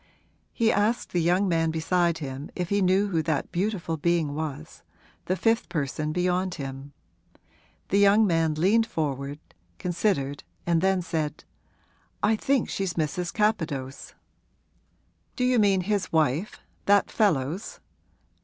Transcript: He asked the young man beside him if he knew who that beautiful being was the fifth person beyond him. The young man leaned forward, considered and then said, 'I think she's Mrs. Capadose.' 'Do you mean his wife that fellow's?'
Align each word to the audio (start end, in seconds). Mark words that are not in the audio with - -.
He 0.51 0.71
asked 0.71 1.11
the 1.11 1.21
young 1.21 1.47
man 1.47 1.69
beside 1.69 2.17
him 2.17 2.49
if 2.55 2.69
he 2.69 2.81
knew 2.81 3.09
who 3.09 3.21
that 3.21 3.51
beautiful 3.51 3.97
being 3.97 4.33
was 4.33 4.81
the 5.25 5.35
fifth 5.35 5.69
person 5.69 6.11
beyond 6.11 6.55
him. 6.55 6.93
The 7.89 7.99
young 7.99 8.25
man 8.25 8.55
leaned 8.55 8.87
forward, 8.87 9.37
considered 9.77 10.43
and 10.65 10.81
then 10.81 11.03
said, 11.03 11.43
'I 12.23 12.35
think 12.37 12.67
she's 12.67 12.95
Mrs. 12.95 13.31
Capadose.' 13.31 14.15
'Do 15.35 15.43
you 15.43 15.59
mean 15.59 15.81
his 15.81 16.11
wife 16.11 16.61
that 16.87 17.11
fellow's?' 17.11 17.79